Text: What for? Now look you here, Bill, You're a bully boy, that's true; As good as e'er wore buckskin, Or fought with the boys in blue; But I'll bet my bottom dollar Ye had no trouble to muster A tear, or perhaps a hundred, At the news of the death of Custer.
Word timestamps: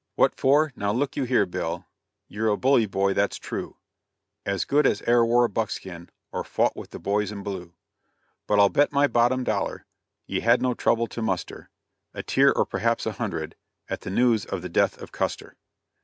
What 0.15 0.33
for? 0.35 0.73
Now 0.75 0.91
look 0.91 1.15
you 1.15 1.25
here, 1.25 1.45
Bill, 1.45 1.85
You're 2.27 2.47
a 2.47 2.57
bully 2.57 2.87
boy, 2.87 3.13
that's 3.13 3.37
true; 3.37 3.77
As 4.47 4.65
good 4.65 4.87
as 4.87 5.03
e'er 5.07 5.23
wore 5.23 5.47
buckskin, 5.47 6.09
Or 6.31 6.43
fought 6.43 6.75
with 6.75 6.89
the 6.89 6.97
boys 6.97 7.31
in 7.31 7.43
blue; 7.43 7.75
But 8.47 8.59
I'll 8.59 8.69
bet 8.69 8.91
my 8.91 9.05
bottom 9.05 9.43
dollar 9.43 9.85
Ye 10.25 10.39
had 10.39 10.59
no 10.59 10.73
trouble 10.73 11.05
to 11.05 11.21
muster 11.21 11.69
A 12.15 12.23
tear, 12.23 12.51
or 12.51 12.65
perhaps 12.65 13.05
a 13.05 13.11
hundred, 13.11 13.55
At 13.89 14.01
the 14.01 14.09
news 14.09 14.43
of 14.43 14.63
the 14.63 14.69
death 14.69 14.99
of 14.99 15.11
Custer. 15.11 15.55